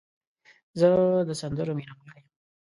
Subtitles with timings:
[0.79, 0.89] زه
[1.27, 2.27] د سندرو مینه وال یم.